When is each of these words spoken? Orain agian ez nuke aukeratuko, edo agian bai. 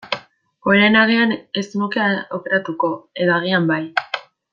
Orain 0.69 0.95
agian 1.01 1.33
ez 1.61 1.65
nuke 1.81 2.07
aukeratuko, 2.39 2.91
edo 3.27 3.37
agian 3.37 3.69
bai. 3.75 3.79